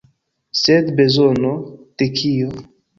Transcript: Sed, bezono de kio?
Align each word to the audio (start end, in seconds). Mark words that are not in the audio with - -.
Sed, 0.61 0.89
bezono 1.03 1.55
de 1.97 2.13
kio? 2.19 2.55